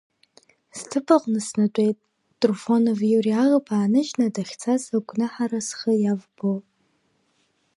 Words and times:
Сҭыԥаҟны 0.77 1.39
снатәеит, 1.47 1.97
Труфонов 2.39 2.99
Иури 3.11 3.33
аӷба 3.43 3.73
ааныжьны 3.77 4.27
дахьцаз 4.35 4.83
агәнаҳара 4.97 5.59
схы 5.67 5.93
иавбо. 6.03 6.53